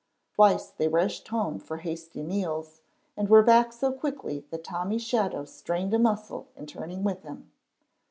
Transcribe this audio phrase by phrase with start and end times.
[0.33, 2.81] Twice they rushed home for hasty meals,
[3.15, 7.51] and were back so quickly that Tommy's shadow strained a muscle in turning with him.